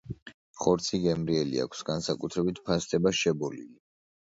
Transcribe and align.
ხორცი 0.61 1.01
გემრიელი 1.03 1.63
აქვს, 1.67 1.85
განსაკუთრებით 1.93 2.67
ფასდება 2.67 3.17
შებოლილი. 3.23 3.75